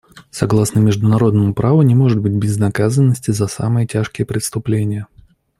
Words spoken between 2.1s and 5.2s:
быть безнаказанности за самые тяжкие преступления.